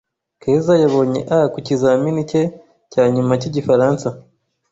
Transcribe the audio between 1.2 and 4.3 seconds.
A ku kizamini cye cya nyuma cyigifaransa.